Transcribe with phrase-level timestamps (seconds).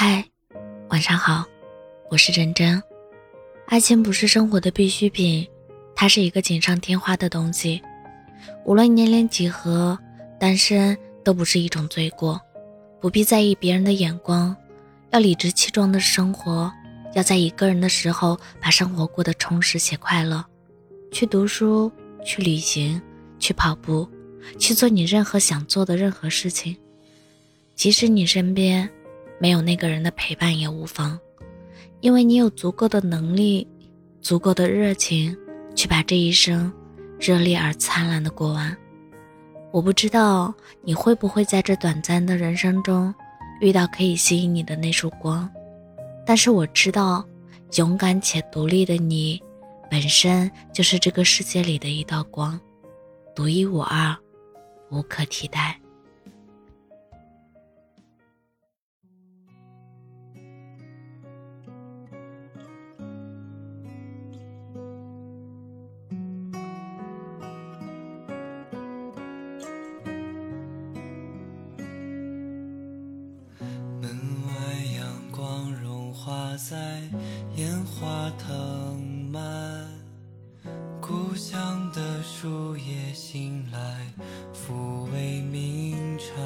[0.00, 0.24] 嗨，
[0.90, 1.44] 晚上好，
[2.08, 2.80] 我是真真。
[3.66, 5.44] 爱情不是生活的必需品，
[5.96, 7.82] 它是一个锦上添花的东西。
[8.64, 9.98] 无论年龄几何，
[10.38, 12.40] 单身都不是一种罪过。
[13.00, 14.56] 不必在意别人的眼光，
[15.10, 16.72] 要理直气壮的生活。
[17.14, 20.44] 要在一个人的时候，把生活过得充实且快乐。
[21.10, 21.90] 去读书，
[22.24, 23.02] 去旅行，
[23.40, 24.08] 去跑步，
[24.60, 26.76] 去做你任何想做的任何事情。
[27.74, 28.88] 即使你身边
[29.38, 31.18] 没有那个人的陪伴也无妨，
[32.00, 33.66] 因为你有足够的能力、
[34.20, 35.36] 足够的热情，
[35.74, 36.72] 去把这一生
[37.18, 38.76] 热烈而灿烂的过完。
[39.70, 40.52] 我不知道
[40.82, 43.14] 你会不会在这短暂的人生中
[43.60, 45.48] 遇到可以吸引你的那束光。
[46.24, 47.24] 但是我知道，
[47.76, 49.40] 勇敢且独立的你，
[49.90, 52.58] 本身就是这个世界里的一道光，
[53.34, 54.16] 独一无二，
[54.90, 55.78] 无可替代。
[76.58, 77.00] 在
[77.54, 79.86] 烟花藤蔓，
[81.00, 84.12] 故乡的树叶醒来，
[84.52, 86.36] 抚慰鸣蝉。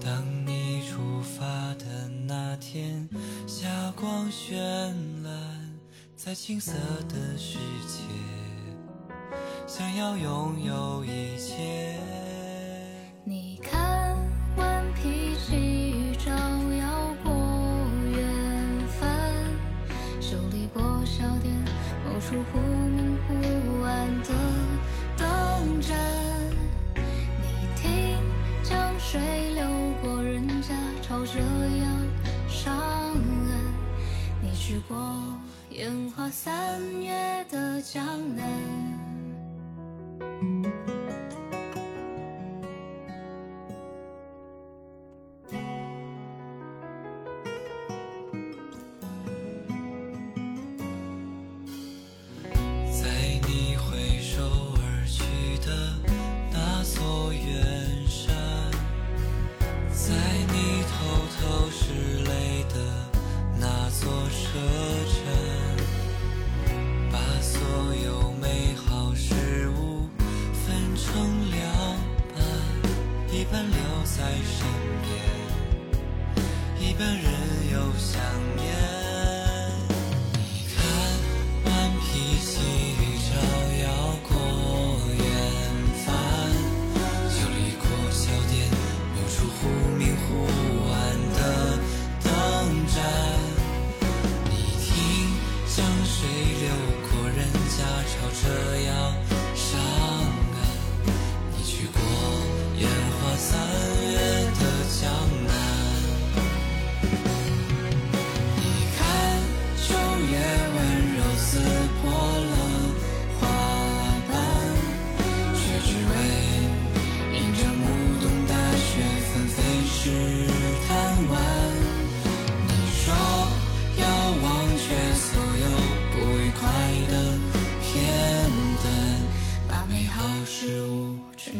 [0.00, 3.06] 当你出发的那天，
[3.46, 4.56] 霞光绚
[5.22, 5.78] 烂，
[6.16, 6.72] 在青涩
[7.06, 7.98] 的世界，
[9.66, 12.00] 想要拥有一切。
[13.26, 14.07] 你看，
[34.68, 34.98] 去过
[35.70, 38.04] 烟花三月的江
[38.36, 38.46] 南。
[73.38, 74.66] 一半留在身
[75.04, 75.08] 边，
[76.80, 77.24] 一半任
[77.72, 78.20] 由想
[78.56, 78.87] 念。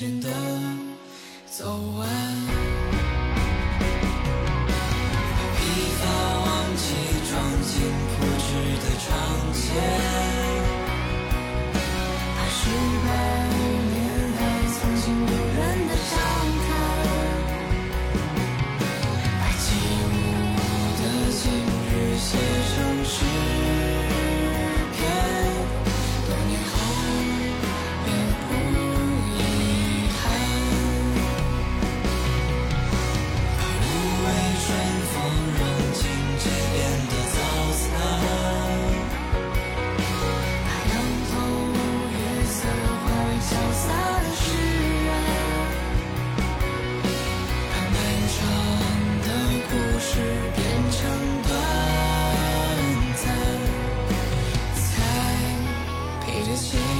[0.00, 0.30] 真的
[1.46, 2.08] 走完，
[5.56, 5.60] 披
[5.98, 6.02] 发
[6.40, 6.84] 忘记
[7.28, 7.30] 装
[7.62, 7.70] 进
[56.50, 56.90] you